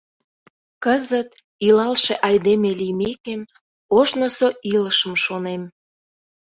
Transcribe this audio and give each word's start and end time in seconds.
Кызыт, 0.83 1.29
илалше 1.67 2.15
айдеме 2.27 2.69
лиймекем, 2.79 3.41
ожнысо 3.97 4.47
илышым 4.73 5.13
шонем. 5.23 5.63